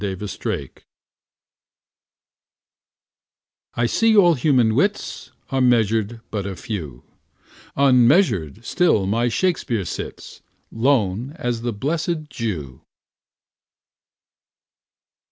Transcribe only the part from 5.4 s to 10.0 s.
Are measured but a few; Unmeasured still my Shakspeare